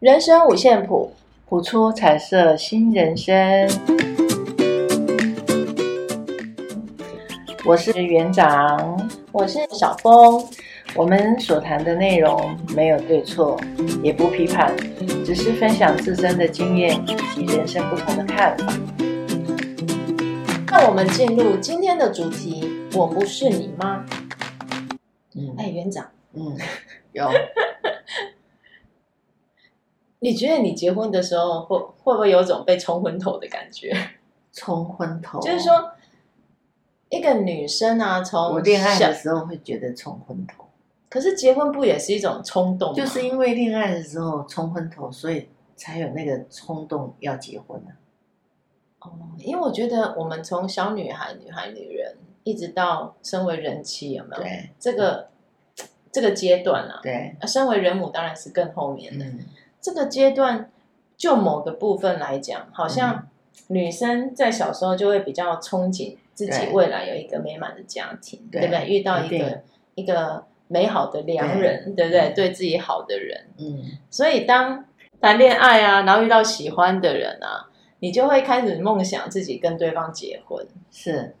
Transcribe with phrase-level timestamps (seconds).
[0.00, 1.12] 人生五线谱，
[1.46, 3.68] 谱出彩色新人生。
[7.66, 10.42] 我是园长，我是小峰。
[10.94, 13.60] 我们所谈的内容没有对错，
[14.02, 14.74] 也不批判，
[15.22, 18.72] 只是分享自身的经验以及人生不同的看法。
[20.70, 24.02] 那我们进入今天的主题：我不是你妈。
[25.36, 26.56] 嗯，哎，园长，嗯，
[27.12, 27.28] 有。
[30.20, 33.92] 你觉得你结婚的时候会会不会有种被冲昏头的感觉？
[34.52, 35.92] 冲昏头，就是说，
[37.08, 40.64] 一个女生啊，从我恋爱的时候会觉得冲昏头。
[41.08, 42.94] 可是结婚不也是一种冲动吗？
[42.96, 47.90] 就是因为恋爱的时候冲昏头，所以才有那个冲动要结婚呢、
[48.98, 49.06] 啊。
[49.08, 54.42] 哦，因为我觉得我们从小女孩、女孩、女人，一直到身为人妻，有没有？
[54.42, 55.30] 对，这个
[56.10, 59.24] 这个阶段啊，对，身为人母当然是更后面的。
[59.24, 59.38] 嗯、
[59.80, 60.70] 这个阶段，
[61.16, 63.28] 就某个部分来讲，好像
[63.68, 68.86] 女生在小时候就会比较憧憬自己未来有一个美满的家庭，对，对不对？
[68.88, 69.62] 遇到一个
[69.94, 70.44] 一个。
[70.72, 72.32] 美好的良人，对，对不对？
[72.32, 74.84] 对自己好的人，嗯，所以当
[75.20, 77.68] 谈恋爱啊，然后遇到喜欢的人啊，
[77.98, 81.34] 你就会开始梦想自己跟对方结婚，是，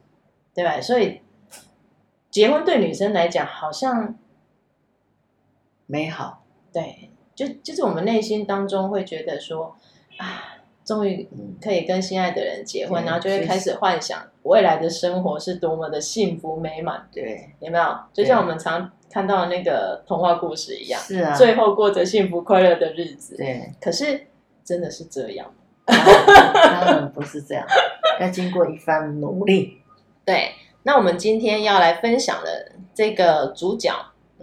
[0.52, 0.80] 对吧？
[0.80, 1.20] 所以
[2.28, 4.18] 结婚对女生来讲好像
[5.86, 7.09] 美好，对，
[7.46, 9.76] 就就是我们内心当中会觉得说
[10.18, 10.56] 啊。
[10.82, 11.28] 终于
[11.62, 17.06] 可以跟心爱的人结婚，嗯、然后就会开始幻想未来的生活是多么的幸福美满。
[17.12, 17.96] 对，有没有？
[18.12, 23.36] 就像我们常看到的那个童话故事一样，是啊，最后过着幸福快乐的日子。
[23.36, 24.26] 对，可是
[24.64, 25.54] 真的是这样？
[25.86, 27.64] 当然不是这样，
[28.18, 29.78] 要经过一番努力。
[30.24, 30.50] 对，
[30.82, 33.92] 那我们今天要来分享的这个主角。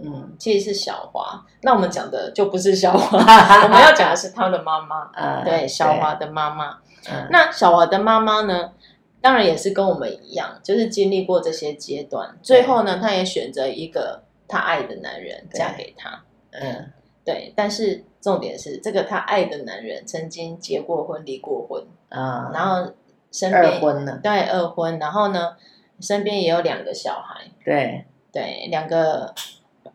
[0.00, 1.44] 嗯，其实是小华。
[1.62, 3.18] 那我们讲的就不是小华，
[3.64, 5.10] 我们要讲的是他的妈妈。
[5.16, 6.78] 嗯，对，小华的妈妈。
[7.10, 8.72] 嗯，那小华的妈妈呢，
[9.20, 12.38] 当然也是跟我们一样，就是经历过这些阶段。
[12.42, 16.22] 最后呢，她也选择一个她爱的男人嫁给他。
[16.52, 16.92] 嗯，
[17.24, 17.52] 对。
[17.56, 21.82] 但是重点是，这个她爱的男人曾经结过婚、离过婚。
[22.10, 22.92] 啊，然后
[23.32, 24.20] 身边二婚了。
[24.22, 24.98] 对，二婚。
[25.00, 25.56] 然后呢，
[26.00, 27.50] 身边也有两个小孩。
[27.64, 29.34] 对，对，两个。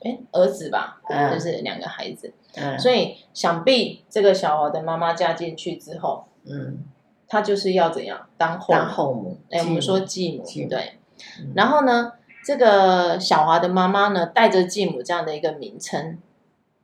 [0.02, 6.84] 哎，儿子吧，嗯、就是两个孩子，嗯、所以想必这个小华的妈妈嫁进去之后，嗯，
[7.28, 9.38] 她就是要怎样当后当后母？
[9.50, 10.94] 哎，我们说继母，继母对。
[11.40, 16.18] 嗯、然后呢，这个小华的妈妈呢，带着继母这样的一个名称，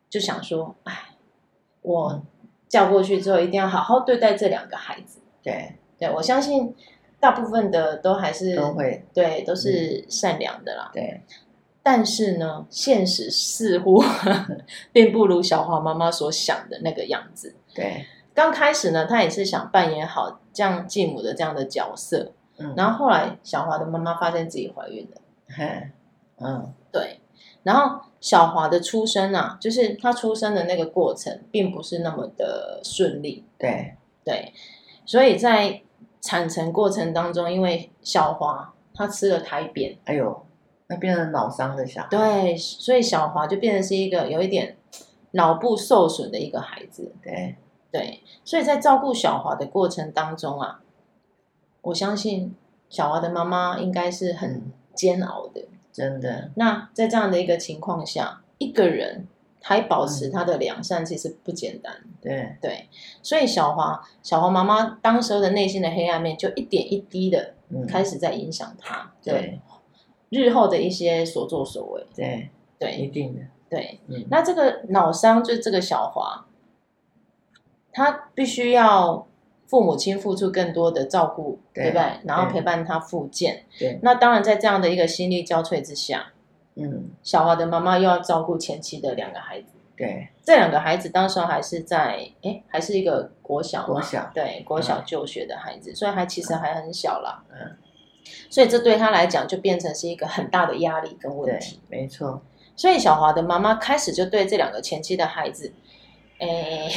[0.09, 1.16] 就想说，哎，
[1.81, 2.22] 我
[2.68, 5.20] 嫁过去之后，一定要好好对待这两个孩子。
[5.41, 6.76] 对，对我相信
[7.20, 10.91] 大部分的都还是都会，对，都是善良的啦。
[10.91, 11.22] 嗯、对。
[11.91, 14.00] 但是呢，现实似乎
[14.94, 17.55] 并不如小华妈妈所想的那个样子。
[17.73, 22.33] 对，刚开始呢，她也是想扮演好这样继母的这样的角色。
[22.59, 25.22] 嗯，然后后来小华的妈妈发现自己怀孕了。
[25.47, 25.89] 嘿，
[26.38, 27.22] 嗯，对。
[27.63, 33.44] 然后小华的出生啊，就是她出生的那个过程，并不是那么的顺利。
[33.57, 34.53] 对，对。
[35.07, 35.81] 所以在
[36.22, 40.45] 产程过程当中，因为小华她吃了胎便，哎呦。
[40.91, 44.75] 那变成脑伤的小孩，对，所以小华就变成是一个有一点
[45.31, 47.13] 脑部受损的一个孩子。
[47.22, 47.55] 对
[47.91, 50.81] 对，所以在照顾小华的过程当中啊，
[51.83, 52.55] 我相信
[52.89, 54.63] 小华的妈妈应该是很
[54.95, 56.49] 煎熬的，真的。
[56.55, 59.28] 那在这样的一个情况下，一个人
[59.61, 61.94] 还保持他的良善，其实不简单。
[62.19, 62.89] 对对，
[63.22, 67.53] 所以小华小华妈妈当时候的内心的黑暗面，就一点一滴的
[67.88, 69.13] 开始在影响他。
[69.22, 69.33] 对。
[69.33, 69.61] 对
[70.29, 74.00] 日后的一些所作所为，对对，一定的，对。
[74.07, 76.45] 嗯，那这个脑伤就是这个小华，
[77.91, 79.28] 他必须要
[79.66, 82.06] 父母亲付出更多的照顾，对，对不对？
[82.25, 83.66] 然后陪伴他复健。
[83.79, 84.00] 对。
[84.03, 86.31] 那当然，在这样的一个心力交瘁之下，
[86.75, 89.73] 嗯，小华的妈妈又要照顾前妻的两个孩子。
[89.97, 90.29] 对。
[90.44, 97.43] 这两个孩子当时还是在，哎，还是一个国小，国小，对，国小就学的孩子，嗯，所以还其实还很小啦。
[97.52, 97.78] 嗯。
[98.49, 101.79] 所以这对他来讲就变成是一个很大的压力跟问题。
[101.87, 102.41] 没错。
[102.76, 105.73] 所以小华的妈妈开始就对这两个前妻的孩子，
[106.37, 106.90] 诶，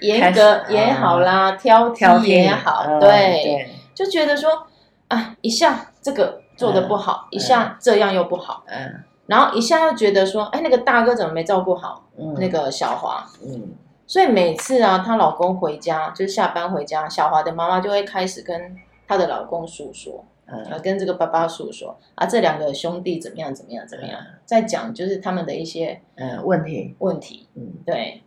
[0.00, 4.68] 严格也好啦，挑剔也好，对，就觉得说
[5.08, 12.04] 啊，一下这个做的不好，一下这样又不好，嗯，然后一下又觉得说，哎，那个大哥怎么没照顾好
[12.38, 13.26] 那个小华？
[13.44, 13.72] 嗯，
[14.06, 18.76] 所以每次啊，她老公回家就是下班回家，小华的妈妈就会开始跟
[19.08, 20.24] 她的老公诉说。
[20.70, 26.94] 呃，跟这个爸爸诉说啊，这两个兄弟怎么样怎么样怎么样，在讲就是他们的一些呃问题。
[26.98, 28.22] 问题，嗯，对，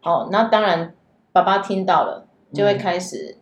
[0.00, 0.94] 好，那当然
[1.32, 3.36] 爸爸听到了，就会开始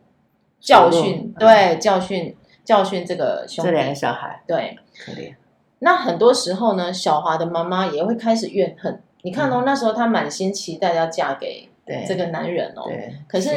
[0.61, 5.35] 教训，嗯、对，教训教训这个兄弟，这两个小孩，对，可怜。
[5.81, 9.02] 那很多时候呢，小华的妈妈也会开始怨恨。
[9.23, 11.69] 你看哦，嗯、那时候她满心期待要嫁给
[12.06, 13.50] 这个男人哦，对，可是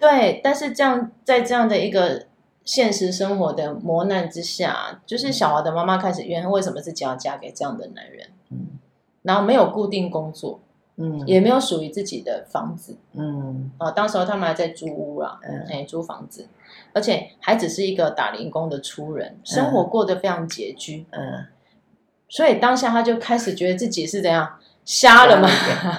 [0.00, 2.26] 对，但是这样在这样的一个
[2.68, 8.28] 现实生活的磨难之下，就是小华的妈妈开始怨恨，为什么自己要嫁给这样的男人？
[8.50, 8.78] 嗯，
[9.22, 10.60] 然后没有固定工作，
[10.96, 16.46] 嗯，也没有属于自己的房子，嗯，啊，当时候他们还在租屋啊，嗯，哎，租房子，
[16.92, 21.46] 而且还只是一个打零工的粗人，生活过得非常拮据，嗯。
[22.28, 24.46] 所以当下他就开始觉得自己是怎样
[24.84, 25.48] 瞎了吗？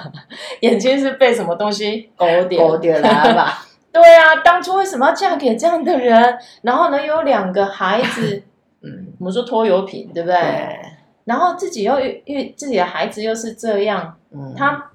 [0.62, 3.66] 眼睛是被什么东西勾点勾点了吧？
[3.92, 6.38] 对啊，当初为什么要嫁给这样的人？
[6.62, 8.42] 然后呢，又有两个孩子，
[8.82, 10.40] 嗯，我们说拖油瓶，对不对？
[10.40, 10.80] 对，
[11.24, 14.90] 然后自己又遇自己的孩子又是这样，嗯，他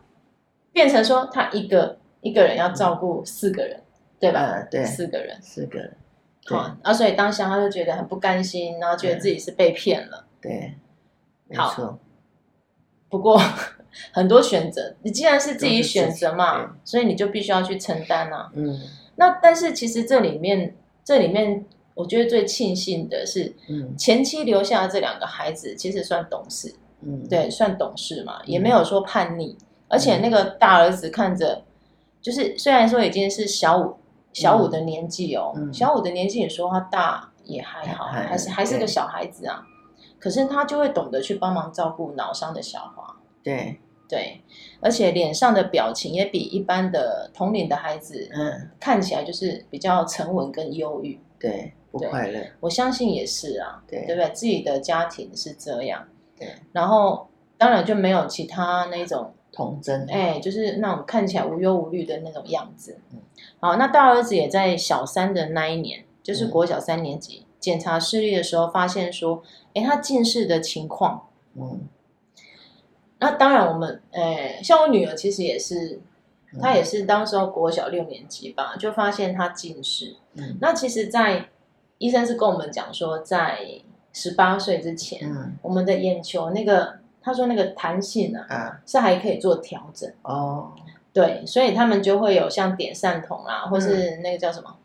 [0.71, 3.81] 变成说他一个一个人要照顾四个人，
[4.19, 4.53] 对吧？
[4.55, 5.97] 嗯、对，四个人，四个人，
[6.47, 10.75] 好，啊，所以当下他就觉得很不甘心，然后觉得自己是被骗了，对。
[11.47, 11.99] 对好，
[13.07, 13.39] 不过
[14.11, 18.49] 很多选择，你既然是自己选择嘛，所以你就必须要去承担啊。
[18.53, 18.79] 嗯，
[19.15, 29.57] 那但是其实这里面，这里面我觉得最庆幸的是，嗯，前妻留下的这两个孩子其实算懂事，嗯，对，算懂事嘛，也没有说叛逆，
[29.87, 31.63] 而且那个大儿子看着，
[32.21, 33.95] 就是虽然说已经是小五
[34.33, 39.63] 小五的年纪哦，小五的年纪，你说他大也还好，还是还是个小孩子啊。
[40.17, 44.41] 可是他就会懂得去帮忙照顾脑伤的小华，对对，
[44.79, 52.45] 而且脸上的表情也比一般的同龄的孩子，嗯，看起来就是比较沉稳跟忧郁，对，不快乐。
[52.59, 54.29] 我相信也是啊，对，对不对？
[54.33, 56.07] 自己的家庭是这样，
[56.37, 62.99] 对，然后当然就没有其他那种童真，哎，就是那种看起来无忧无虑的那种样子。
[63.11, 63.19] 嗯，
[63.59, 67.39] 好，那大儿子也在小三的那一年，就是国小三年级。
[67.39, 69.41] 嗯检查视力的时候，发现说，
[69.73, 71.81] 哎，他近视的情况，嗯，
[73.25, 75.99] 那当然我们，哎，像我女儿其实也是，
[76.61, 80.15] 她也是当时候国小六年级吧，就发现她近视。
[80.35, 81.49] 嗯，那其实，在
[81.97, 83.59] 医生是跟我们讲说，在
[84.13, 88.81] 十八岁之前，嗯，我们的眼球那个，他说那个弹性啊，啊。
[88.85, 90.07] 是还可以做调整。
[90.21, 90.71] 哦，
[91.11, 94.77] 对，所以他们就会有像点散瞳啊，或是那个叫什么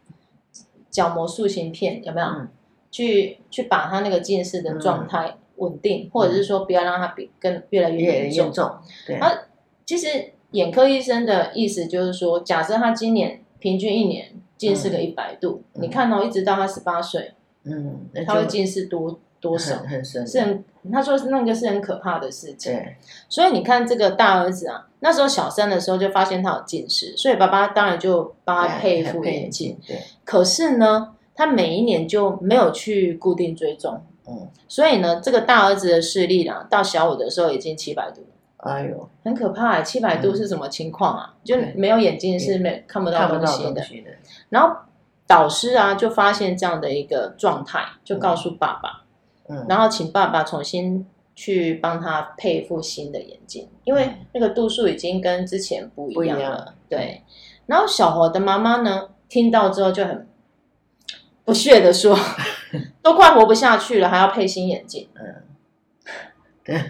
[0.90, 2.26] 角膜塑形片，有没有？
[2.26, 2.48] 嗯。
[2.92, 8.44] 去去把他那个近视的状态稳定，嗯、或者是说不要让他比更越来越严重。
[8.44, 8.70] 严重
[9.06, 9.30] 对，啊，
[9.86, 17.32] 其实眼科医生的意思就是说，假设他今年平均一年近视个一百度，嗯、你看到一直到他十八岁，
[17.64, 19.76] 嗯，他会近视多多少？
[19.76, 22.72] 很，很深，是很他说是那个是很可怕的事情。
[22.72, 22.96] 对，
[23.28, 29.78] 所以你看这个大儿子啊，那时候小三的时候就发现他有近视，所以爸爸当然就帮他配一副眼镜。
[29.86, 31.14] 对，可是呢。
[31.32, 33.98] 他每一年就没有去固定追踪，
[34.30, 38.24] 嗯，所以呢，这个大儿子的视力呢，到小五的时候已经七百度，
[38.58, 41.34] 哎呦，很可怕哎，七百度是什么情况啊？
[41.42, 43.82] 就没有眼睛是没看不到东西的。
[44.50, 44.76] 然后
[45.26, 49.02] 导师啊就发现这样的一个状态，就告诉爸爸，
[49.48, 51.04] 嗯，然后请爸爸重新
[51.34, 56.74] 去帮他配一副新的眼镜，因为那个度数已经跟之前不一样了。
[56.88, 57.22] 对，
[57.66, 60.26] 然后小华的妈妈呢，听到之后就很。
[61.42, 62.16] 不屑的说，
[63.02, 65.08] 都快活不下去了，还要配新眼镜。
[65.14, 65.42] 嗯，
[66.64, 66.80] 对，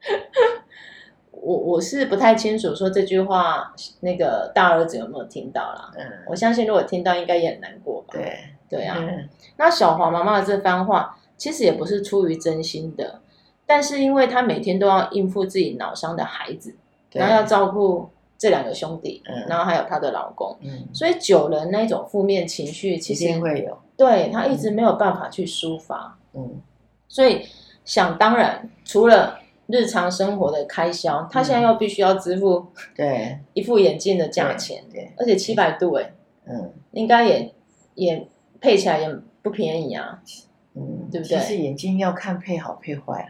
[1.30, 5.92] 我我是不太清楚说这句话，那个大儿子有没有听到啦？
[5.96, 8.08] 嗯，我相信如果听到，应该也很难过吧。
[8.12, 8.38] 对，
[8.68, 8.96] 对啊。
[8.98, 13.20] 嗯、那小华妈妈的这番话，其实也不是出于真心的，
[13.66, 16.74] 但是因为她每天都要应付自己脑伤的孩子，
[17.12, 18.10] 然后要照顾。
[18.38, 26.60] 这两个兄弟，嗯、然后还有她的老公，嗯、所以久了那种负面情绪其实会有，对她一直没有办法去抒发，嗯，
[27.08, 27.46] 所以
[27.84, 29.38] 想当然，除了
[29.68, 33.38] 日常生活的开销，她、嗯、现在又必须要支付对。
[33.54, 35.12] 一副眼镜的价钱，对，对。
[35.16, 36.12] 而且七百度哎，
[36.46, 37.54] 嗯，应该也
[37.94, 38.28] 也
[38.60, 39.08] 配起来也
[39.42, 40.22] 不便宜啊，
[40.74, 41.38] 嗯，对不对？
[41.38, 43.28] 其实眼镜要看配好配坏了。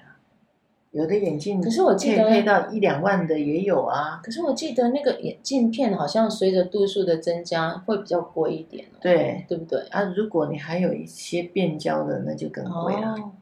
[0.97, 4.19] 有的眼镜，可是我记得配到一两万的也有啊。
[4.25, 9.79] 可是我记得那个眼镜片好像随着度数的增加会比较贵一点，对，对不对？
[9.91, 13.13] 啊，如果你还有一些变焦的，那就更贵了。
[13.13, 13.33] 哦，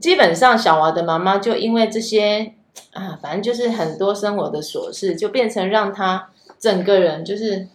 [0.00, 2.54] 基本上小娃的妈妈就因为这些
[2.92, 6.28] 啊，反正就是很多生活的琐事，就变成让他
[6.58, 7.68] 整个人就是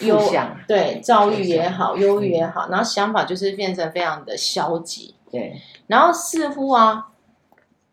[0.00, 5.14] 忧想，对，躁郁也好，忧郁也好，然后想法就是变成非常的消极。
[5.30, 7.06] 对，然后似乎啊。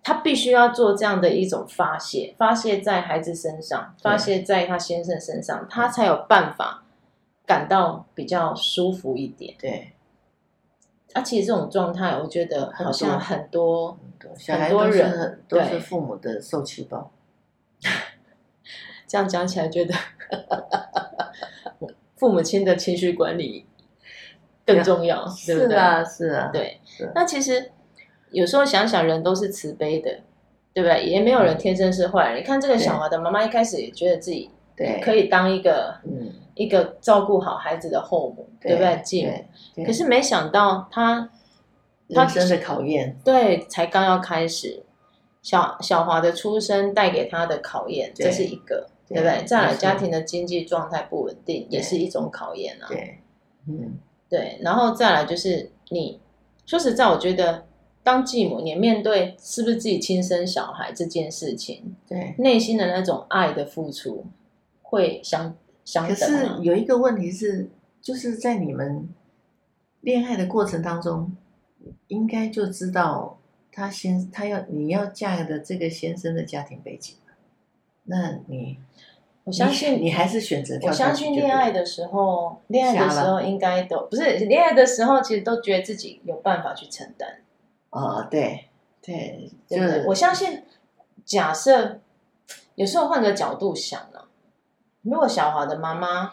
[0.07, 6.85] 他必须要做这样的一种发泄，发泄在孩子身上，发泄在他先生身上，他才有办法
[7.45, 9.53] 感到比较舒服一点。
[9.59, 9.91] 对。
[11.11, 13.99] 啊，其实这种状态，我觉得好像很多
[14.47, 17.11] 很多人都是父母的受气包。
[19.05, 19.93] 这样讲起来，觉得
[22.15, 23.65] 父母亲的情绪管理
[24.65, 25.67] 更重要，对不对？
[25.67, 26.79] 是啊，是啊，对。
[27.13, 27.73] 那其实
[28.39, 30.11] 有时候想想，人都是慈悲的，
[30.73, 31.03] 对不对？
[31.03, 32.39] 也没有人天生是坏人。
[32.39, 39.01] 你看这个小华的妈妈，一开始也觉得自己对可以当一个嗯一个照顾好孩子的后母，对不对？
[39.03, 39.83] 继母。
[39.83, 41.29] 可是没想到他
[42.07, 44.83] 人生的考验，对，才刚要开始。
[45.41, 48.87] 小小华的出生带给他的考验，这是一个。
[49.07, 49.45] 对不对？
[49.45, 52.87] 再来，家庭的经济状态不稳定，也是一种考验啊。
[52.89, 53.19] 对，
[53.65, 54.59] 嗯，对。
[54.61, 56.19] 然后再来就是你，
[56.65, 57.63] 说实在，我觉得
[58.07, 64.25] 当继母，你面对是不是自己亲生小孩这件事情，对，内心的那种爱的付出
[64.81, 66.15] 会相相等。
[66.15, 67.69] 可是有一个问题是，
[68.01, 69.09] 就是在你们
[69.99, 71.35] 恋爱的过程当中，
[72.07, 73.39] 应该就知道
[73.73, 77.13] 他先他要你要嫁的这个先生的家庭背景。
[78.05, 78.77] 那你，
[79.43, 80.79] 我相信你，你还是选择。
[80.83, 87.41] 我相信恋爱的时候，恋爱的时候应该都不是恋爱的时候，其实都觉得自己有办法去承担。
[87.89, 88.69] 哦，对，
[89.01, 90.63] 对，就是我相信。
[91.25, 91.99] 假设
[92.75, 94.21] 有时候换个角度想呢，
[95.01, 96.31] 如果小华的妈妈，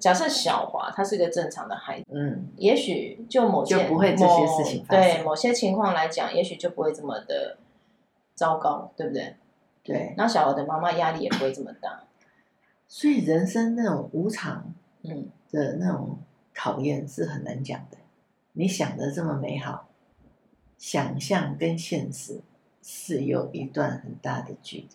[0.00, 5.02] 假设小华他是个正常的孩子，嗯，也许就某些就不会这些事情发生。
[5.02, 7.58] 对某些情况来讲，也许就不会这么的
[8.34, 9.36] 糟糕，对不对？
[9.82, 12.04] 对，那小华的妈妈压力也不会这么大，
[12.88, 16.18] 所以人生那种无常，嗯的那种
[16.54, 17.98] 考验是很难讲的。
[18.52, 19.86] 你想的这么美好，
[20.80, 22.40] 想象跟现实
[22.82, 24.86] 是有一段很大的距离。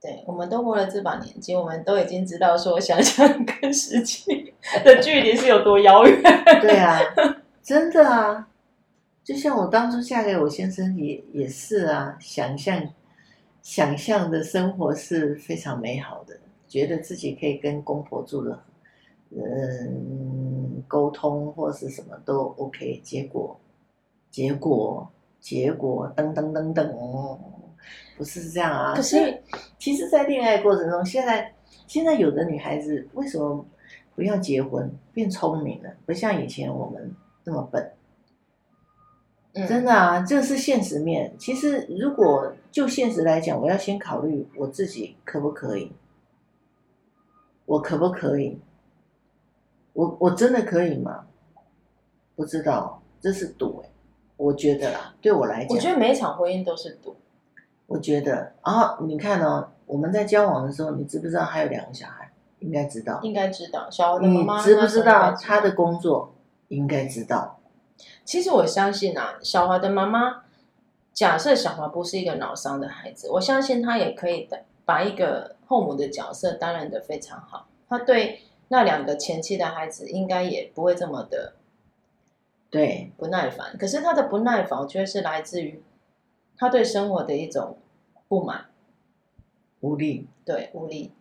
[0.00, 4.52] 对，我们都过了这把年纪，我们都已经知道说想象跟实际
[4.84, 6.20] 的距离是有多遥远。
[6.60, 6.98] 对啊，
[7.62, 8.48] 真的啊，
[9.22, 12.90] 就像我当初嫁给我先生也也是啊，想象。
[13.62, 18.60] 想象的生活是非常美好的，觉得自己可以跟公婆住的，
[19.30, 23.00] 嗯，沟通或是什么都 OK。
[23.04, 23.56] 结果，
[24.32, 25.08] 结果，
[25.40, 27.38] 结果，噔噔噔噔，
[28.16, 28.94] 不是这样啊！
[28.96, 29.42] 可是，
[29.78, 31.54] 其实，在恋爱过程中，现在
[31.86, 33.64] 现在有的女孩子为什么
[34.16, 35.90] 不要结婚，变聪明了？
[36.06, 37.92] 不像以前我们那么笨。
[39.68, 41.34] 真的啊，这是现实面。
[41.38, 45.92] 其实，如果就现实来讲，我要先考虑我自己可不可以，
[47.66, 48.58] 我可不可以？
[49.92, 51.26] 我我真的可以吗？
[52.34, 53.90] 不知道，这是赌哎，
[54.42, 57.14] 我觉得啦，对我来讲，我觉得每一场婚姻都是赌。
[57.86, 62.30] 我觉得啊，你看哦，我们在交往的时候，你知不知道还有两个小孩？
[62.58, 63.88] 应该知道，应该知道。
[63.90, 66.34] 小的妈妈你知不知道他的工作？
[66.68, 67.60] 应该知道。
[68.24, 70.42] 其实我相信啊，小华的妈妈，
[71.12, 77.66] 假设小华不是一个脑伤的孩子，我相信他也可以的把一个后母的角色担任的非常好。
[77.88, 81.52] 他对那两个前妻的孩子，应该也不会这么的
[82.72, 83.78] 对不耐烦。
[83.78, 85.80] 可是他的不耐烦，我觉得是来自于
[86.56, 87.78] 他对生活的一种
[88.26, 88.66] 不满、
[89.78, 90.26] 无力。
[90.44, 91.12] 对，无力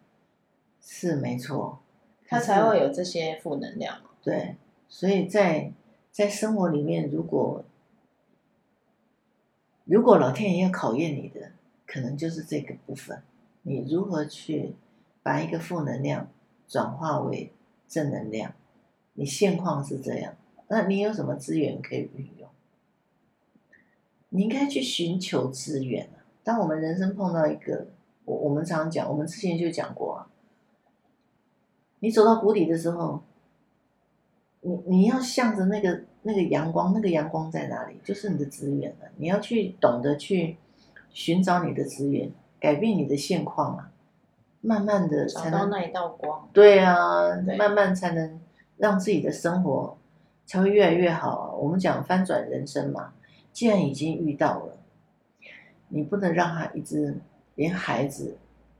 [0.82, 1.78] 是没错，
[2.26, 4.02] 他才会有这些负能量。
[4.24, 4.56] 对，
[4.90, 5.74] 所以在。
[6.14, 7.64] 在生活里面，如果
[9.86, 11.54] 如果老天爷要考验你的，
[11.88, 13.24] 可能就是这个部分，
[13.62, 14.76] 你如何去
[15.24, 16.28] 把一个负能量
[16.68, 17.54] 转化为
[17.88, 18.54] 正能量？
[19.14, 20.36] 你现况是这样，
[20.72, 22.48] 那你有什么资源可以运用？
[24.30, 26.24] 你应该去寻求资源啊。
[26.46, 27.88] 当我们人生碰到一个，
[28.24, 30.28] 我我们常讲，我们之前就讲过啊，
[32.00, 33.22] 你走到谷底的时候。
[34.64, 38.00] 你你要向着那个那个阳光，那个阳光在哪里？
[38.04, 39.08] 就是你的资源了。
[39.18, 40.56] 你要去懂得去
[41.10, 43.92] 寻找你的资源，改变你的现况啊，
[44.62, 46.48] 慢慢的才能找到那一道光。
[46.54, 48.40] 对啊，对慢慢才能
[48.78, 49.98] 让自己的生活
[50.52, 51.54] 才会越来越好啊。
[51.54, 53.14] 我们讲翻转人生嘛，
[53.54, 54.78] 既然已经遇到了，
[55.88, 57.18] 你不能让他一直
[57.56, 58.38] 连孩子，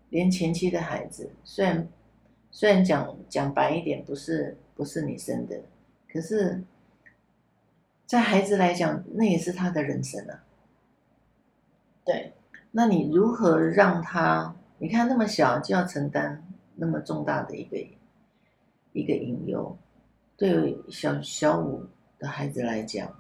[0.10, 1.88] 连前妻的孩子，虽然
[2.52, 5.62] 虽然讲讲白一点，不是不是你生的。
[6.12, 6.62] 可是，
[8.06, 10.44] 在孩子来讲，那也是他的人生啊。
[12.04, 12.34] 对，
[12.72, 14.54] 那你如何让他？
[14.78, 17.78] 你看那么小就要承担那么重大的一个
[18.92, 19.78] 一个隐忧，
[20.42, 21.86] 对小小五
[22.18, 23.16] 的孩子来讲，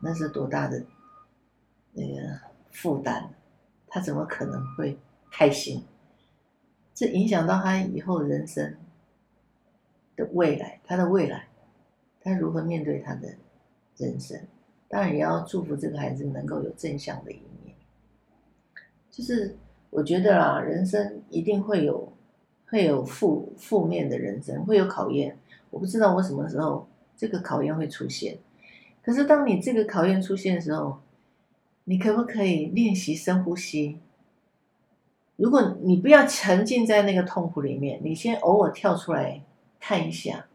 [0.00, 0.82] 那是多大的
[1.92, 2.40] 那个
[2.70, 3.28] 负担，
[3.86, 4.96] 他怎么可能会
[5.30, 5.84] 开心？
[6.94, 8.74] 这影响到他以后人生
[10.16, 11.48] 的未来，他的未来，
[12.22, 13.28] 他如何面对他的
[13.98, 14.40] 人生？
[14.88, 17.76] 当然也要祝福这个孩子能够有正向的一面。
[19.10, 19.54] 就是
[19.90, 22.10] 我觉得啦，人生一定会有
[22.68, 25.38] 会有负负面的人生，会有考验。
[25.70, 28.38] 我不知道我什么时候这个考验会出现。
[29.02, 30.98] 可是当你这个考验出现的时候，
[31.84, 33.98] 你可不可以练习深呼吸？
[35.36, 39.40] 如果你不要沉浸在那个痛苦里面，你先偶尔跳出来
[39.80, 40.46] 看一下。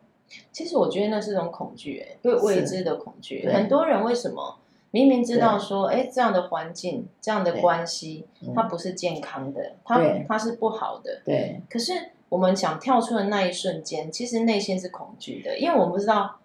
[0.51, 3.47] 其实我觉得那是一种恐惧，哎，对未知的恐惧。
[3.47, 4.59] 很多人为什么
[4.91, 11.21] 明明知道说，哎，这样的环境、这样的关系，它不是健康的，它它是不好的。
[11.23, 11.61] 对。
[11.69, 11.93] 可是
[12.33, 16.39] 我们想跳出的那一瞬间，其实内心是恐惧的，因为我们不知道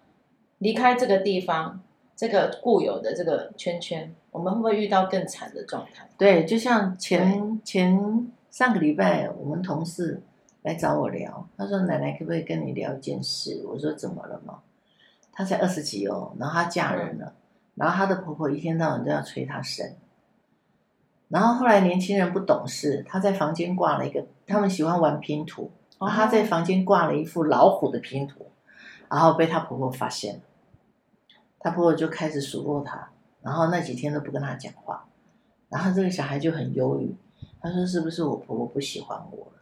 [0.59, 1.81] 离开这个地方。
[2.19, 6.05] 这个固有的这个圈圈，我们会不会遇到更惨的状态？
[6.17, 10.21] 对，就像前前上个礼拜，我们同事
[10.63, 14.59] 来找我聊，他说：“奶奶可不可以跟你聊一件事？”我说：“怎么了嘛？”
[15.31, 17.35] 她才二十几哦，然后她嫁人了，嗯、
[17.75, 19.95] 然后她的婆婆一天到晚都要催她生，
[21.29, 28.47] 然后后来年轻人不懂事，她在房间挂了一个，他们喜欢玩拼图，然后她在房间挂了一副老虎的拼图，
[29.09, 30.41] 然后被她婆婆发现了。
[31.61, 33.09] 他婆婆就开始数落他，
[33.41, 35.05] 然后那几天都不跟他讲话，
[35.67, 37.13] 然后这个小孩就很忧郁。
[37.59, 39.61] 他说：“是不是我婆婆不喜欢我了？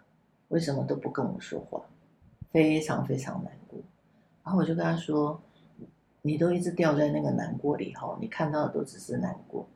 [0.50, 1.82] 为什么都不跟我说话？
[2.51, 3.79] 非常非常难过。”
[4.46, 5.41] 然后我就跟他说
[6.22, 9.67] ：“你都一直掉在那个难过里头，你看到的都只是难过。”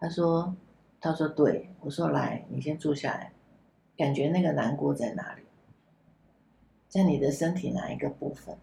[0.00, 0.52] 他说
[1.00, 3.32] ：“他说对。”我说：“来，你先坐下来，
[3.96, 5.41] 感觉那个难过在哪里？
[6.92, 8.54] 在你的身体哪一个部分？”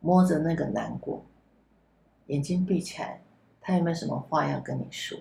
[0.00, 1.24] 摸着那个难过，
[2.26, 3.22] 眼睛闭起来，
[3.62, 5.18] 他有没有什么话要跟你说？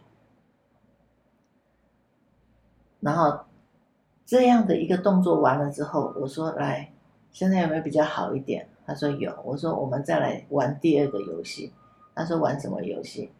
[3.00, 3.46] 然后
[4.26, 6.92] 这样的一个动作完了之后，我说：“来，
[7.32, 11.72] 现在有没有比较好一点？”他说：“有。”我说：“我们再来玩第二个游戏。”
[12.14, 13.32] 他说：“玩什么游戏？”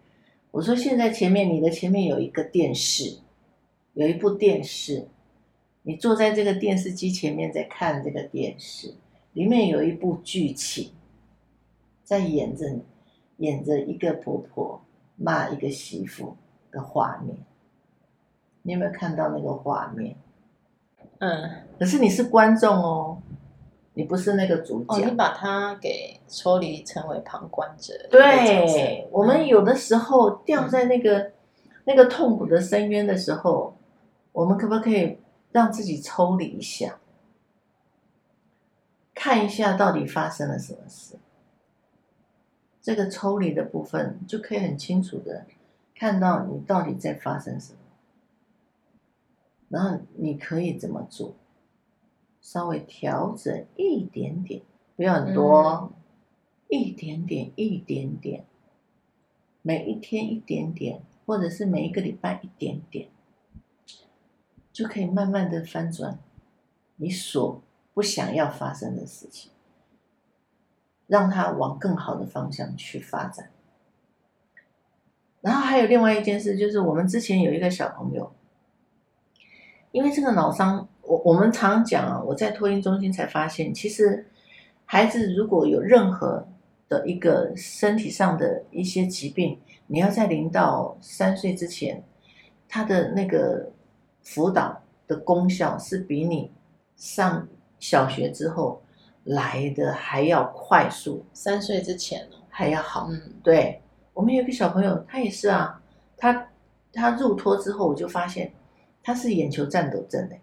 [0.52, 3.20] 我说：“现在前面你的前面有一个电视，
[3.96, 5.10] 有一部电视，
[5.84, 8.94] 你坐在这个电视机前面在看这个电视，
[9.34, 10.92] 里面有一部剧情。”
[12.06, 12.66] 在演着
[13.38, 14.80] 演着一个婆婆
[15.16, 16.36] 骂一个媳妇
[16.70, 17.36] 的画面，
[18.62, 20.14] 你有没有看到那个画面？
[21.20, 23.18] 嗯，可是你是观众哦，
[23.94, 24.96] 你不是那个主角。
[24.96, 27.94] 哦，你把它给抽离成为旁观者。
[28.12, 31.32] 对，我们有的时候掉在那个、嗯、
[31.86, 33.74] 那个痛苦的深渊的时候，
[34.34, 35.18] 我们可不可以
[35.54, 37.00] 让自己抽离一下，
[39.14, 41.16] 看一下到底发生了什么事？
[42.82, 45.46] 这个抽离的部分就可以很清楚的
[45.96, 47.80] 看到你到底在发生什么，
[49.70, 51.34] 然后你可以怎么做，
[52.42, 54.62] 稍微调整一点点，
[54.98, 55.94] 不要很多，嗯、
[56.68, 58.44] 一点点一点点，
[59.62, 63.08] 每一天一点点，或者是每一个礼拜一点点，
[64.74, 66.20] 就可以慢慢的翻转
[66.98, 67.62] 你所
[67.94, 69.52] 不想要发生的事情。
[71.06, 73.52] 让他往更好的方向去发展。
[75.42, 78.32] 然后还有另外一件事，就是我们之前有一个小朋友，
[79.92, 84.26] 因为这个脑伤，我我们常讲啊，我在托婴中心才发现，其实
[84.86, 86.48] 孩子如果有任何
[86.88, 92.02] 的一个身体上的一些疾病，你要在零到三岁之前，
[92.70, 93.73] 他的那个
[94.24, 96.52] 辅导的功效是比你
[96.96, 97.48] 上
[97.80, 98.82] 小学之后。
[99.26, 103.08] 来的还要快速，三岁之前还要好。
[103.10, 103.82] 嗯，对，
[104.14, 105.82] 我们有个小朋友，他也是啊，
[106.18, 106.50] 他
[106.92, 108.54] 他入托之后，我就发现
[109.02, 110.36] 他是眼球颤抖症的，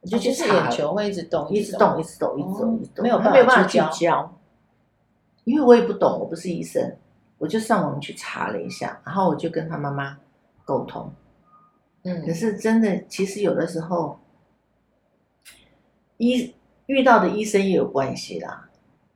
[0.00, 4.34] 我就去查，就是眼球会一直动，一直动，一直动，一直动，一直动，没有他没有办法聚焦。
[5.44, 6.96] 因为我也不懂，我不是医生，
[7.38, 10.18] 我就上网去查了一下，然后我就跟他妈妈
[10.64, 11.08] 沟通。
[12.02, 14.18] 嗯，可是真的，其实有的时候
[16.16, 16.54] 医。
[16.86, 18.68] 遇到的医生也有关系啦，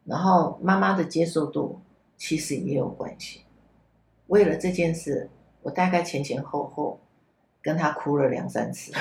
[0.05, 1.81] 然后妈妈的接受度
[2.17, 3.43] 其实也有关系。
[4.29, 5.29] 为了这件事，
[5.63, 6.99] 我大概前前后后
[7.61, 8.93] 跟他哭了两三次。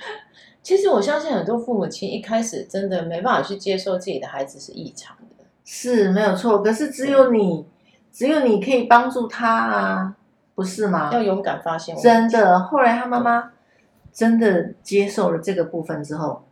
[0.62, 6.60] 其实我相信很多父母亲一开始真的没办法去接受自己的孩子是异常的，是没有错。
[6.62, 7.66] 可是只有你，
[8.10, 10.16] 只有你可以帮助他啊，
[10.60, 11.10] 不是吗？
[11.12, 11.96] 要勇敢发现。
[11.96, 13.52] 真的，后来他妈妈
[14.12, 16.44] 真的接受了这个部分之后。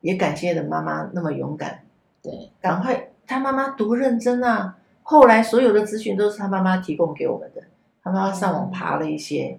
[0.00, 1.82] 也感谢了妈妈那么勇敢，
[2.22, 4.78] 对，赶快，他妈妈多认真啊！
[5.02, 7.64] 后来所有的资讯都是他妈妈提供给我们的，
[8.04, 9.58] 他妈妈上网爬了一些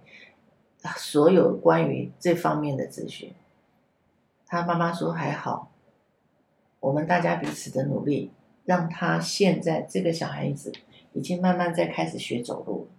[0.96, 3.34] 所有关于这方面的资讯。
[4.48, 5.70] 他妈妈说还好，
[6.80, 8.32] 我们大家彼此的努力，
[8.64, 10.72] 让他现在这个小孩子
[11.12, 12.99] 已经慢慢在开始学走路了。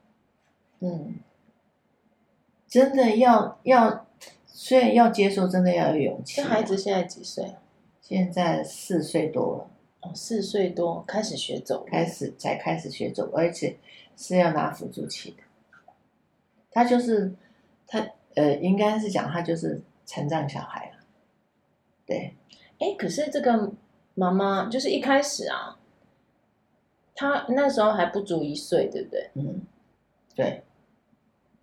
[0.81, 1.17] 嗯，
[2.67, 4.07] 真的要要，
[4.47, 6.37] 虽然要接受，真的要有勇气。
[6.37, 7.55] 这孩子现在几岁？
[8.01, 9.71] 现在四岁多了。
[10.01, 13.77] 哦，四岁多开始学走，开始才开始学走，而且
[14.17, 15.43] 是要拿辅助器的。
[16.71, 17.35] 他就是
[17.87, 21.05] 他呃，应该是讲他就是残障小孩了。
[22.07, 22.35] 对，
[22.79, 23.71] 哎，可是这个
[24.15, 25.79] 妈妈就是一开始啊，
[27.15, 29.31] 他那时候还不足一岁，对不对？
[29.35, 29.61] 嗯，
[30.35, 30.63] 对。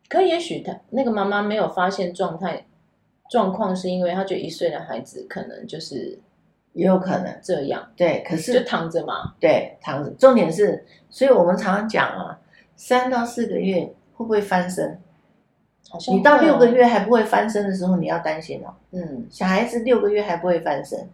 [0.08, 2.66] 可也许他那个妈妈没有发现状态
[3.30, 6.20] 状况，是因为她觉得一岁的孩子可能就是。
[6.74, 10.12] 也有可能这样，对，可是就躺着嘛，对，躺着。
[10.12, 12.40] 重点是，所以我们常常讲啊，
[12.76, 13.82] 三到四个月
[14.14, 15.02] 会不会翻身？
[15.90, 18.72] 好像、哦、你到六个月还不会翻身的时候，你要担心哦。
[18.92, 21.10] 嗯，小孩子六个月还不会翻身，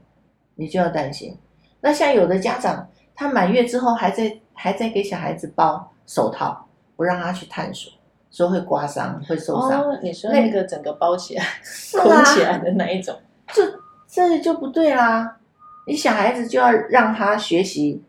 [0.56, 1.38] 你就要担心。
[1.79, 7.93] 那像有的家长，他满月之后还在还在给小孩子包手套，不让他去探索，
[8.34, 9.84] 说会刮伤、会受伤。
[9.84, 11.46] 哦，你说那个整个包起来、
[12.02, 13.15] 捆起来的那一种，
[13.54, 13.62] 这
[14.08, 15.38] 这就不对啦。
[15.86, 18.02] 你小孩子就要让他学习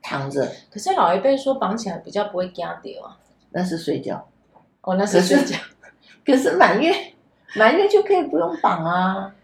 [0.00, 3.16] 躺着，可是老一辈说绑起来比较不会压掉啊。
[3.50, 4.26] 那是睡觉，
[4.80, 5.56] 哦，那是睡觉。
[6.24, 6.94] 可是满月，
[7.56, 9.34] 满月就可以不用绑啊，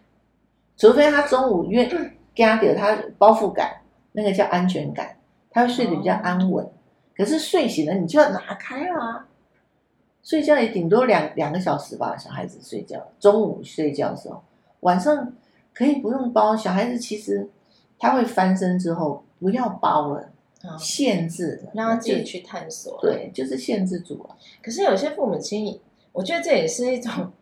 [0.76, 3.80] 除非他中午月惊掉，他包覆感，
[4.12, 5.16] 那个叫安全感，
[5.50, 6.64] 他会睡得比较安稳。
[6.64, 6.70] 哦、
[7.16, 9.26] 可是睡醒了，你就要拿开啊。
[10.24, 14.42] 睡觉也顶多两两个小时吧，小孩子睡觉，中午睡觉的时候，
[14.80, 15.32] 晚上
[15.72, 16.56] 可以不用包。
[16.56, 17.48] 小孩子其实。
[17.96, 20.28] 他会翻身之后，不要包了，
[20.64, 22.98] 哦、限制，让他自己去探索。
[23.00, 24.36] 对，就是限制住了。
[24.60, 25.80] 可是有些父母亲，
[26.12, 27.32] 我觉得这也是一种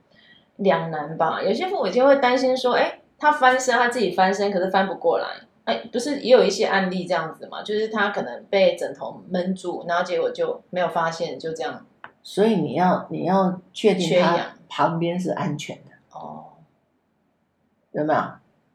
[0.56, 1.40] 两难吧。
[1.42, 5.26] 有些父母亲会担心说：“哎，他翻身，他自己翻身，可是翻不过来。”
[5.64, 7.62] 哎，不是也有一些案例这样子嘛？
[7.62, 11.84] 就是他可能被枕头闷住，然后结果就没有发现，就这样。
[12.22, 16.52] 所以你要你要确定他旁边是安全的哦，
[17.92, 18.20] 有没有？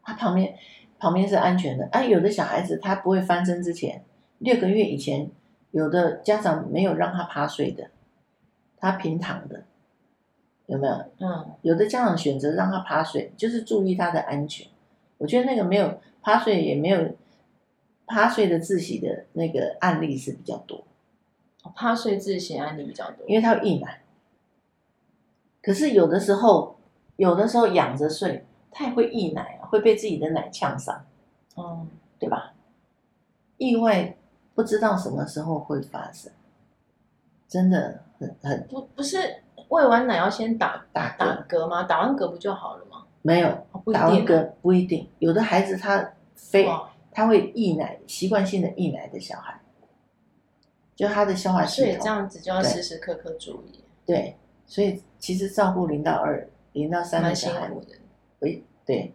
[0.03, 0.55] 他旁边。
[0.99, 4.03] 旁边是安全的，啊，有的小孩子他不会翻身之前，
[4.39, 5.29] 六个月以前，
[5.69, 7.91] 有的家长没有让他趴睡的，
[8.79, 9.63] 他平躺的，
[10.65, 10.93] 有没有？
[11.19, 14.65] 嗯，有的家长选择让他趴睡，就是注意他的安全。
[15.19, 17.15] 我觉得那个没有趴睡，也没有
[18.07, 20.83] 趴睡的窒息的那个案例是比较多。
[21.75, 24.01] 趴睡窒息案例比较多，因为他有溢奶。
[25.61, 26.77] 可是有的时候，
[27.15, 28.45] 有的时候仰着睡。
[28.69, 31.03] 他也会溢奶啊，会被自己的奶呛伤，
[31.55, 31.87] 嗯，
[32.19, 32.53] 对吧？
[33.57, 34.15] 意外
[34.53, 36.31] 不知道什么时候会发生，
[37.47, 39.17] 真的很很不不是
[39.69, 41.83] 喂完奶要先打打打嗝吗？
[41.83, 43.03] 打完嗝不就好了吗？
[43.23, 45.09] 没有，哦、不打完嗝不一定。
[45.17, 46.69] 有的孩子他非
[47.11, 49.59] 他会溢奶，习惯性的溢奶的小孩，
[50.97, 53.83] 就他的消化系统，所以这样子就要时时刻刻注意。
[54.03, 57.71] 对，对，所以其实照顾零到二、零到三的小孩。
[58.39, 59.13] 危对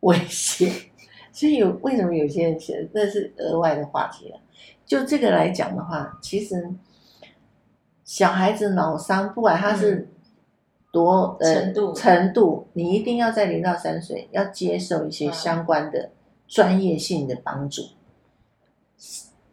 [0.00, 0.72] 危险，
[1.32, 4.40] 所以有为什么有些人写，那是额外的话题了。
[4.84, 6.74] 就这个来讲的话，其实
[8.04, 10.08] 小孩子脑伤，不管他是
[10.92, 16.10] 多、嗯、程度、呃、程度，你一定要在零到三岁要接受一些相关的
[16.46, 17.82] 专业性的帮助。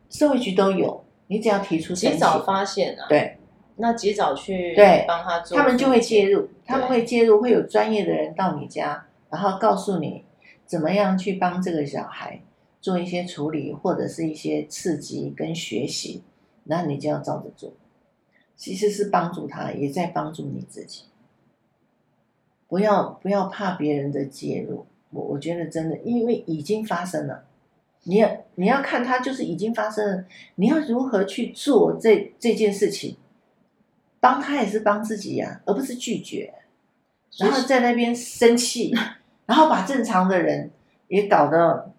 [0.09, 3.37] 社会局都有，你只要提出及早发现啊，对。
[3.81, 10.25] 那及早去对帮他做，他们就会介入，他们会介入，会有专业的人到你家，然后告诉你
[10.65, 12.41] 怎么样去帮这个小孩
[12.81, 16.23] 做一些处理，或者是一些刺激跟学习，
[16.65, 17.71] 那你就要照着做。
[18.57, 21.05] 其实是帮助他，也在帮助你自己。
[22.67, 27.45] 不要不要怕别人的介入，我我觉得真的，因为已经发生了，
[28.03, 33.17] 你要你要看他就是已经发生了，你要如何去做这这件事情。
[34.21, 36.53] 帮他也是帮自己呀、啊，而不是拒绝，
[37.37, 38.93] 然后在那边生气，
[39.47, 40.69] 然后把正常的人
[41.07, 41.93] 也搞得，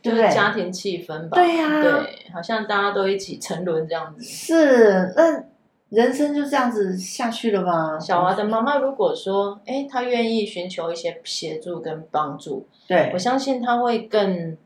[0.00, 0.30] 对不对？
[0.30, 1.34] 家庭气氛吧。
[1.34, 4.24] 对呀、啊，对，好像大家都一起沉沦这样子。
[4.24, 5.44] 是，那
[5.90, 7.98] 人生就这样子下去了吧？
[8.00, 14.56] 小娃的妈妈如果说，哎，她愿意寻求一些协助跟帮助，对，我相信她会更，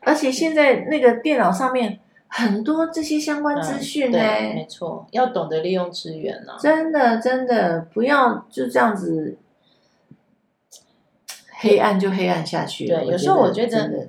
[0.00, 2.00] 而且现在那个电脑上面。
[2.28, 6.58] 很多这些相关资讯呢、嗯，没错，要懂得利用资源呢、啊。
[6.60, 9.38] 真的，真的不要就这样子
[11.52, 12.88] 黑暗就黑暗下去。
[12.88, 14.08] 对，有时候我觉得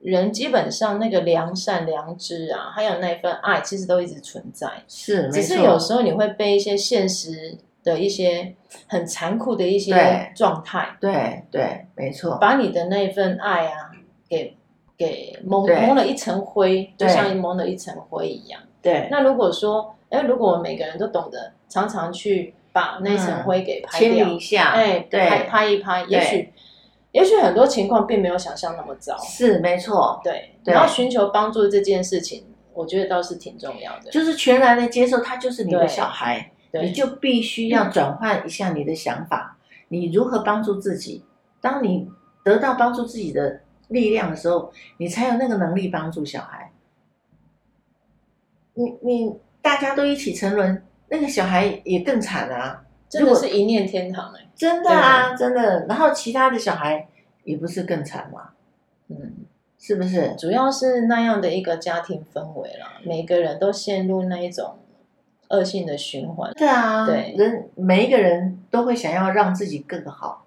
[0.00, 4.68] 人基本上那个良善、良知啊，还有那份爱，其实都一直存在。
[4.86, 8.54] 是，只是有时候你会被一些现实的一些
[8.86, 13.90] 很残酷的一些状态，对对，对，没错，把你的那份爱啊，
[14.28, 14.56] 给
[15.08, 18.60] 给蒙蒙了一层灰，就像蒙了一层灰一样。
[18.80, 26.52] 对，那如果说，哎，如果我们每个人都懂得常常去把那层灰给拍掉，清理一下，哎，对，拍拍一拍，也许。
[27.12, 30.50] 也许很多情况并没有想象那么糟，是没错，对。
[30.64, 34.10] 然后寻求帮助这件事情，我觉得倒是挺重要的。
[34.10, 39.56] 就是全然的接受他就是你的小孩，你就必须要转换一下你的想法，
[39.90, 41.24] 你如何帮助自己？
[41.60, 42.08] 当你
[42.44, 46.70] 得到帮助自己的力量的时候，你才有那个能力帮助小孩。
[48.74, 52.80] 你你大家都一起沉沦，那个小孩也更惨啊。
[53.08, 55.86] 真的是一念天堂哎、欸，真的啊，真的。
[55.86, 57.06] 然后其他的小孩
[57.44, 58.48] 也不是更惨吗？
[59.08, 59.36] 嗯，
[59.78, 60.34] 是不是？
[60.36, 64.78] 主要是那样的一个家庭氛围啦，每个人都陷入那一种
[65.50, 66.52] 恶性的循环。
[66.54, 70.44] 对啊，对，人每一个人都会想要让自己更好。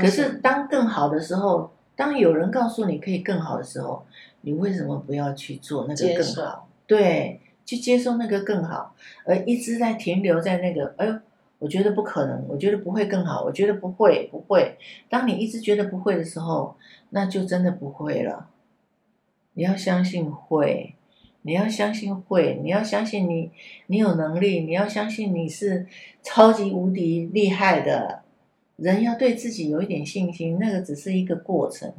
[0.00, 4.06] 可是当更好的时候，当有人告诉你可以更好的时候，
[4.42, 6.68] 你为什么不要去做那个更好？
[6.86, 11.18] 对，去接受那个更好，而一直在停留在那个，哎呦。
[11.58, 14.76] 我觉得不可能，我觉得不会更好，我觉得不会，不会。
[15.08, 16.76] 当你一直觉得不会的时候，
[17.08, 18.50] 那就真的不会了。
[19.54, 20.94] 你要相信会，
[21.40, 23.50] 你要相信会，你要相信你，
[23.86, 25.86] 你有能力，你要相信你是
[26.22, 28.20] 超级无敌厉害的。
[28.76, 31.92] 人要对自己有一点信心，那个只是一个过程，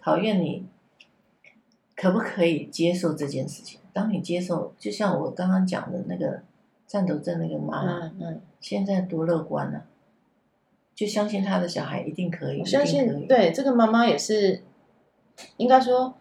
[0.00, 0.66] 考验你
[1.94, 3.80] 可不可以接受这件事情。
[3.92, 6.42] 当你接受，就像我刚刚讲的那个。
[6.84, 9.88] 战斗症那个妈妈，嗯嗯，现在多乐观呢、啊，
[10.94, 12.60] 就相信他的小孩一定可以。
[12.60, 14.62] 我相信，对这个妈妈也是，
[15.56, 16.12] 应该说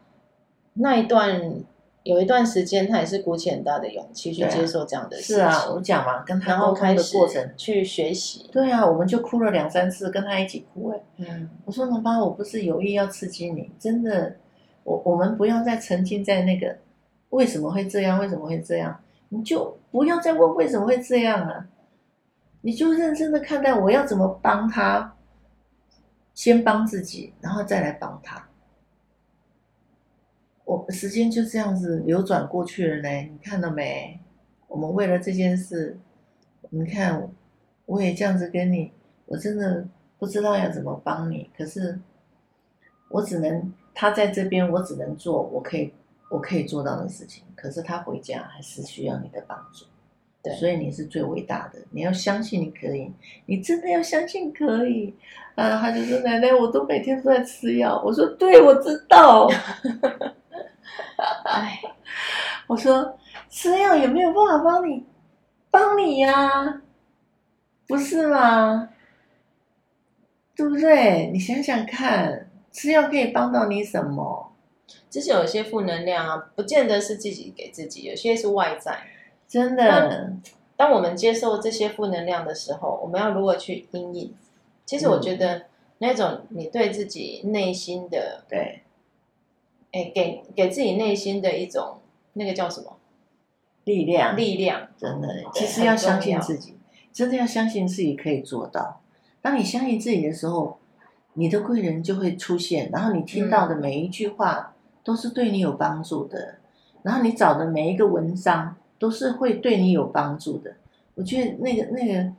[0.75, 1.61] 那一段
[2.03, 5.35] 有一段时间，他也是鼓起很大的勇气去接受这样的事情。
[5.35, 8.49] 是啊，我讲嘛，跟他沟通的过程去学习。
[8.51, 10.89] 对啊，我们就哭了两三次，跟他一起哭。
[10.89, 14.35] 哎，嗯，我说妈妈，我不是有意要刺激你，真的，
[14.83, 16.75] 我我们不要再沉浸在那个
[17.29, 18.99] 为什么会这样，为什么会这样。
[19.29, 21.65] 你就不要再问为什么会这样了，
[22.61, 25.15] 你就认真的看待我要怎么帮他，
[26.33, 28.47] 先帮自己，然后再来帮他。
[30.73, 34.19] 我时间就这样子流转过去了呢，你看到没？
[34.67, 35.97] 我们为了这件事，
[36.69, 37.29] 你看，
[37.85, 38.91] 我也这样子跟你，
[39.25, 39.85] 我真的
[40.17, 41.99] 不知道要怎么帮你，可是
[43.09, 45.93] 我只能他在这边，我只能做我可以。
[46.29, 49.83] 我可以做到的事情，可是他回家还是需要你的帮助，
[50.41, 53.11] 对，所以你是最伟大的，你要相信你可以，
[53.47, 55.13] 你真的要相信可以
[55.55, 55.77] 啊！
[55.81, 59.49] 他就说：“奶奶，我都每天都在吃药。”我说：“对，我知道。
[61.45, 61.81] ”哎，
[62.67, 63.17] 我说
[63.49, 65.05] 吃药也没有办法帮你，
[65.69, 66.81] 帮你呀、啊，
[67.87, 68.89] 不是吗？
[70.55, 71.31] 对不对？
[71.33, 74.51] 你想想看，吃药可以帮到你什么？
[75.09, 79.03] 其实有些负能量啊，不见得是自己给自己，有些是外在。
[79.47, 80.31] 真的，
[80.77, 84.33] 当我们接受这些负能量的时候，我们要如何去因应？
[84.85, 85.63] 其实我觉得
[85.99, 88.83] 那种你对自己内心的，对，
[89.91, 91.99] 哎，给给自己内心的一种
[92.33, 92.97] 那个叫什么
[93.83, 94.35] 力量？
[94.35, 96.77] 力量，真的，其实要相信自己，
[97.11, 99.01] 真的要相信自己可以做到。
[99.41, 100.77] 当你相信自己的时候，
[101.33, 104.73] 你的贵人就会出现，然后你听到的每一句话。
[104.75, 106.57] 嗯都是对你有帮助的，
[107.01, 110.75] 然后你找的每一个文章都是会对你有帮助的。
[111.15, 112.31] 我觉得那个、那个、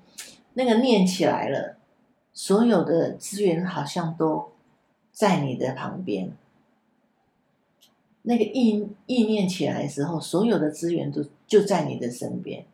[0.52, 1.76] 那个念起来了，
[2.32, 4.52] 所有的资源好像都
[5.10, 6.30] 在你的旁边。
[8.22, 12.64] 那个意意念起来的时候，所有的资源都就在你的身边。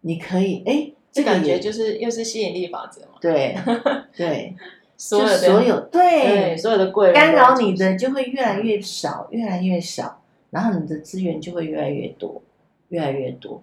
[0.00, 3.18] 你可以，哎，这感觉就是又是吸引力法则嘛？
[3.20, 3.56] 对
[4.16, 4.56] 对。
[5.00, 10.20] 所有所有对，对所有的贵人干扰你的就会越来越少，越来越少，
[10.50, 12.42] 然后你的资源就会越来越多，
[12.88, 13.62] 越来越多，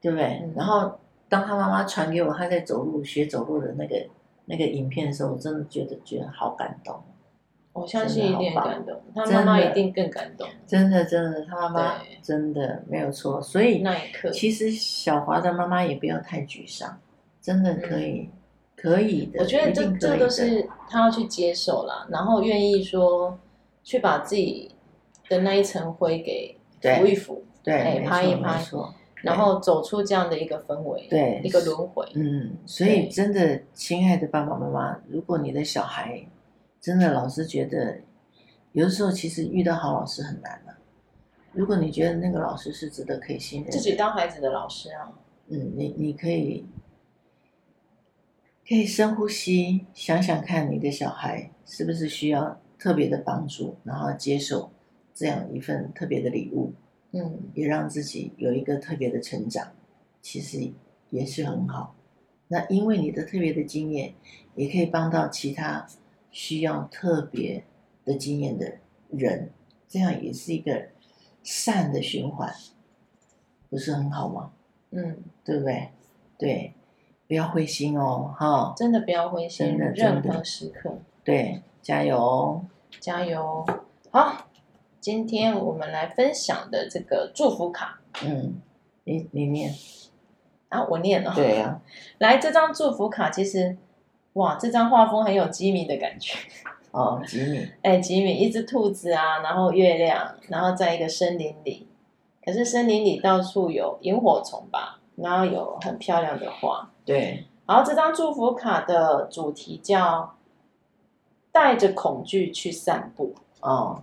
[0.00, 0.24] 对不对？
[0.44, 0.92] 嗯、然后
[1.28, 4.06] 当他妈妈传给我他在走路学走路的那个
[4.44, 7.02] 那个影片的时候，我真的觉得觉得好感动。
[7.72, 10.48] 我相信一定感动，他妈妈一定更感动。
[10.66, 13.40] 真的真的，他妈妈真的没有错。
[13.40, 16.98] 所以那一刻，其实小华的妈妈也不要太沮丧，
[17.40, 18.20] 真的可以。
[18.20, 18.28] 嗯
[18.74, 23.38] 可以的，我觉得这这都是他要去接受啦，然后愿意说
[23.84, 24.74] 去把自己
[25.28, 28.60] 的那一层灰给抚一抚，对，哎，拍一拍，
[29.22, 32.04] 然后走出这样的一个氛围，对，一个轮回。
[32.16, 36.20] 嗯，所以真的，亲爱的爸爸妈妈，如果你的小孩
[36.82, 38.00] 真的老师觉得
[38.72, 40.76] 有的时候其实遇到好老师很难啊。
[41.52, 45.12] 如果你觉得那个老师是值得可以信任，自己当孩子的老师啊，
[45.48, 46.66] 嗯，你你可以
[48.66, 54.72] 可以深呼吸，想想看你的小孩是不是需要特别的帮助，然后接受
[55.14, 56.72] 这样一份特别的礼物，
[57.12, 59.72] 嗯，也让自己有一个特别的成长，
[60.20, 60.72] 其实
[61.10, 61.94] 也是很好。
[62.48, 64.14] 那因为你的特别的经验，
[64.56, 65.86] 也可以帮到其他
[66.32, 67.62] 需要特别
[68.04, 68.78] 的经验的
[69.10, 69.50] 人，
[69.86, 70.88] 这样也是一个。
[71.44, 72.54] 善的循环，
[73.68, 74.52] 不是很好吗？
[74.90, 75.88] 嗯，对不对？
[76.38, 76.72] 对，
[77.26, 78.72] 不要灰心哦，哈！
[78.76, 82.64] 真的不要灰心，任何时刻，对，加油，
[83.00, 83.66] 加油！
[84.12, 84.46] 好，
[85.00, 88.60] 今天我们来分享的这个祝福卡，嗯，
[89.02, 89.74] 你你念
[90.68, 91.82] 啊，我念哦，对呀，
[92.18, 93.76] 来，这张祝福卡其实，
[94.34, 96.38] 哇，这张画风很有吉米的感觉。
[96.90, 101.86] 哦，吉米，哎，吉米，一只兔子啊，然后月亮，然后在一个森林里，
[102.44, 107.46] 可是森林里到处有萤火虫吧，然后有很漂亮的花，对。
[107.66, 110.34] 然后这张祝福卡的主题叫
[111.52, 114.02] “带着恐惧去散步”，哦，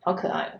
[0.00, 0.52] 好可爱哦。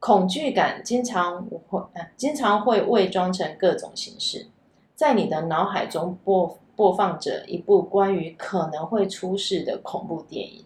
[0.00, 1.82] 恐惧感经常会，
[2.16, 4.48] 经常会伪装成各种形式，
[4.96, 6.58] 在你的脑海中播。
[6.80, 10.64] 播放着一部关于可能会出事的恐怖电影，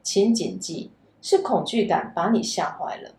[0.00, 3.16] 请谨记，是恐惧感把你吓坏了。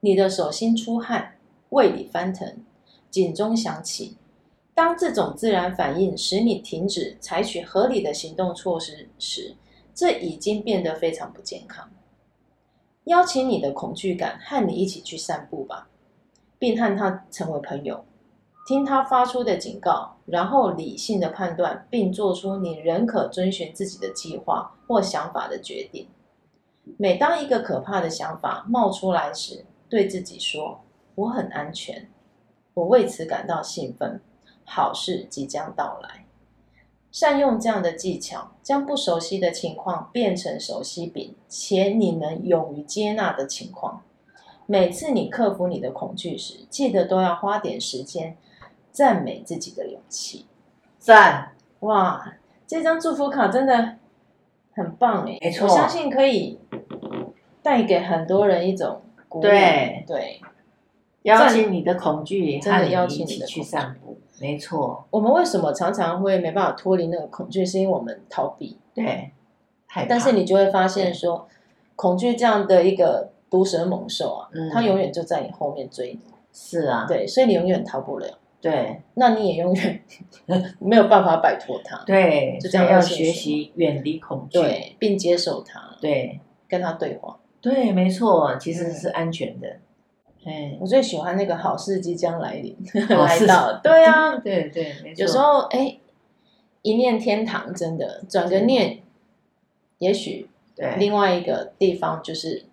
[0.00, 1.38] 你的手心出汗，
[1.70, 2.62] 胃里翻腾，
[3.10, 4.18] 警钟响起。
[4.74, 9.56] 当这种自然反应使你停止采取合理的行动措施时，
[9.94, 11.90] 这已经变得非常不健康。
[13.04, 15.88] 邀请你的恐惧感和你一起去散步吧，
[16.58, 18.04] 并和他成为朋友。
[18.68, 26.06] 听他发出的警告，然后理性的判断，并做出你仍可遵循自己的计划或想法的决定。
[26.98, 30.82] 每当一个可怕的想法冒出来时，对自己说
[31.16, 32.10] ：“我很安全，
[32.74, 34.20] 我为此感到兴奋，
[34.66, 36.26] 好事即将到来。”
[37.10, 44.02] 善用这样的技巧，将不熟悉的情况变成熟悉并且你能勇于接纳的情况。
[44.66, 48.36] 每次你克服你的恐惧时，记得都要花点时间。
[48.98, 50.44] 赞美自己的勇气，
[50.98, 51.52] 赞！
[51.78, 52.34] 哇，
[52.66, 53.94] 这张祝福卡真的
[54.74, 56.58] 很棒哎，没错，我相信可以
[57.62, 59.46] 带给很多人一种鼓励。
[59.46, 60.40] 对对，
[61.22, 64.18] 邀请你的恐惧，真的邀请你一起去散步。
[64.40, 67.64] 没错，我们为什么常常会没办法脱离那个恐惧？
[67.64, 68.78] 是因为我们逃避。
[68.92, 69.30] 对，
[70.08, 71.46] 但是你就会发现说，
[71.94, 76.20] 恐惧这样的一个毒蛇猛兽啊，嗯，它永远就在你后面追你。
[76.52, 78.26] 是啊，对，所以你永远逃不了。
[78.60, 80.02] 对，那你也永远
[80.80, 82.02] 没有办法摆脱它。
[82.04, 85.96] 对，就这样要学习远离恐惧，对，并接受它。
[86.00, 87.38] 对，跟他对话。
[87.60, 89.68] 对，没错，其实是安全的。
[90.44, 92.76] 哎，我最喜欢那个好事即将来临，
[93.10, 93.78] 来到。
[93.82, 95.22] 对啊，对对，没错。
[95.22, 95.96] 有时候哎，
[96.82, 98.98] 一念天堂，真的转个念，
[99.98, 102.64] 也许对另外一个地方就是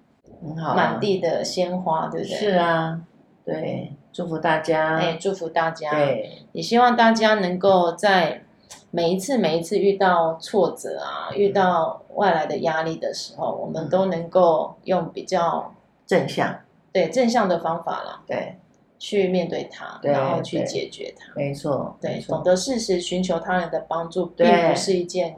[0.41, 2.35] 很好，满地的鲜花，对不对？
[2.35, 3.01] 是啊，
[3.45, 3.91] 对。
[4.15, 4.95] 祝福大家！
[4.95, 5.91] 哎，祝福大家！
[5.91, 8.45] 对，也希望大家能够在
[8.89, 15.75] 每一次、每一次遇到挫折啊、遇到外来的压力的时候，我们都能够用比较
[16.07, 16.61] 正向、
[16.93, 18.55] 对正向的方法啦，对，
[18.97, 21.33] 去面对它，然后去解决它。
[21.35, 25.35] 没错，对，懂得适时寻求他人的帮助，并不是一件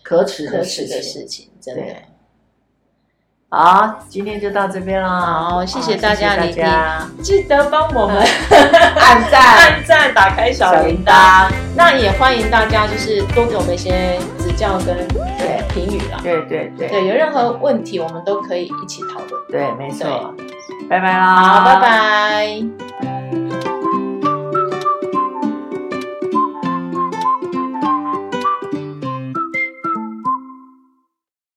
[0.00, 1.82] 可耻可耻的事情，真的。
[3.54, 5.06] 好，今天就到这边了。
[5.06, 8.16] 好，谢谢大家，谢谢大家，记得帮我们
[8.96, 11.50] 按赞、按赞、打开小铃铛。
[11.76, 16.18] 那也欢迎大家，就是多给我们一些指教跟对评语啦。
[16.22, 19.30] 对对对，对，有任何问题，我们都可以一起讨论。
[19.50, 20.34] 对，没错。
[20.88, 22.62] 拜拜啦，好，拜拜。